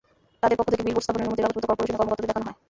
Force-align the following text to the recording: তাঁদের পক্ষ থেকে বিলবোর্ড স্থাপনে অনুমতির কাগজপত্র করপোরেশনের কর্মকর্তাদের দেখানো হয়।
তাঁদের 0.41 0.57
পক্ষ 0.57 0.69
থেকে 0.73 0.85
বিলবোর্ড 0.85 1.03
স্থাপনে 1.05 1.23
অনুমতির 1.25 1.43
কাগজপত্র 1.45 1.69
করপোরেশনের 1.69 1.99
কর্মকর্তাদের 1.99 2.29
দেখানো 2.29 2.45
হয়। 2.47 2.57